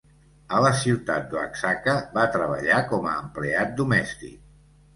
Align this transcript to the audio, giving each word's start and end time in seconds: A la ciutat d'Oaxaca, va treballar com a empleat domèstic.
A 0.59 0.61
la 0.65 0.69
ciutat 0.83 1.27
d'Oaxaca, 1.33 1.95
va 2.17 2.25
treballar 2.37 2.81
com 2.95 3.07
a 3.13 3.15
empleat 3.21 3.79
domèstic. 3.85 4.45